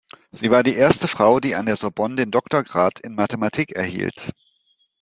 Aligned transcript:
Sie 0.31 0.49
war 0.49 0.63
die 0.63 0.73
erste 0.73 1.07
Frau, 1.07 1.39
die 1.39 1.53
an 1.53 1.67
der 1.67 1.75
Sorbonne 1.75 2.15
den 2.15 2.31
Doktorgrad 2.31 2.99
in 3.01 3.13
Mathematik 3.13 3.75
erhielt. 3.75 4.31